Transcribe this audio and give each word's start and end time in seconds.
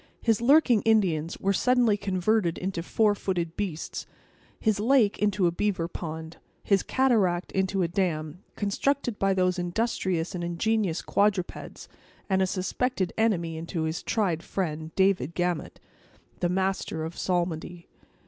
His 0.19 0.41
lurking 0.41 0.81
Indians 0.81 1.37
were 1.39 1.53
suddenly 1.53 1.95
converted 1.95 2.57
into 2.57 2.81
four 2.81 3.13
footed 3.13 3.55
beasts; 3.55 4.07
his 4.59 4.79
lake 4.79 5.19
into 5.19 5.45
a 5.45 5.51
beaver 5.51 5.87
pond; 5.87 6.37
his 6.63 6.81
cataract 6.81 7.51
into 7.51 7.83
a 7.83 7.87
dam, 7.87 8.41
constructed 8.55 9.19
by 9.19 9.35
those 9.35 9.59
industrious 9.59 10.33
and 10.33 10.43
ingenious 10.43 11.03
quadrupeds; 11.03 11.87
and 12.27 12.41
a 12.41 12.47
suspected 12.47 13.13
enemy 13.15 13.55
into 13.57 13.83
his 13.83 14.01
tried 14.01 14.41
friend, 14.41 14.89
David 14.95 15.35
Gamut, 15.35 15.79
the 16.39 16.49
master 16.49 17.03
of 17.03 17.15
psalmody. 17.15 17.87